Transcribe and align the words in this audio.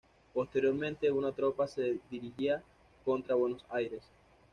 Posteriormente 0.33 1.11
una 1.11 1.31
tropa 1.31 1.67
se 1.67 1.99
dirigiría 2.09 2.63
contra 3.05 3.35
Buenos 3.35 3.63
Aires. 3.69 4.01